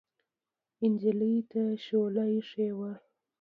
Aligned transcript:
نجلۍ 0.91 1.35
ته 1.51 1.61
شوله 1.85 2.23
اېښې 2.33 2.69
وه. 2.77 2.91